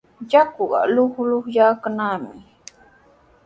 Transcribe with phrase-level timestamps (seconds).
[0.31, 2.37] Yakuqa luqluqyaykannami.